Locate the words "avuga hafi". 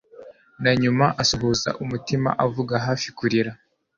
2.45-3.07